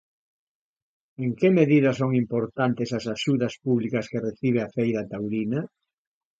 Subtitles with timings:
[1.23, 5.59] En que medida son importantes as axudas públicas que recibe a feira taurina?